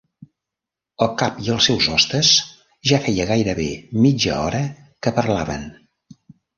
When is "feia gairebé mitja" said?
3.05-4.43